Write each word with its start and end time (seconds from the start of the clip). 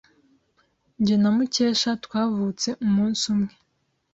Jye 1.05 1.15
na 1.21 1.29
Mukesha 1.35 1.91
twavutse 2.05 2.67
umunsi 2.85 3.23
umwe. 3.33 3.53